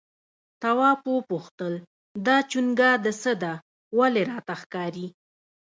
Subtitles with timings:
[0.61, 1.73] تواب وپوښتل
[2.25, 3.53] دا چونگا د څه ده
[3.97, 5.07] ولې راته ښکاري؟